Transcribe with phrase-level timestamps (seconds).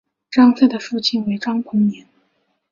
[0.31, 2.07] 张謇的父亲为张彭年。